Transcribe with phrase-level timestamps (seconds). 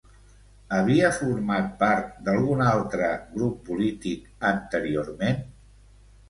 [0.75, 5.47] Havia format part d'algun altre grup polític anteriorment?